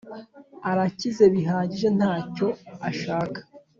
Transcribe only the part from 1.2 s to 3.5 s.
bihagije ntacyo ashaka